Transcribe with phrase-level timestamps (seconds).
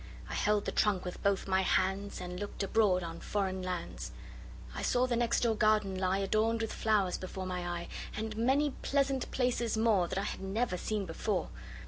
[0.27, 5.15] I held the trunk with both my handsAnd looked abroad on foreign lands.I saw the
[5.15, 10.17] next door garden lie, Adorned with flowers, before my eye, And many pleasant places moreThat
[10.17, 11.49] I had never seen before.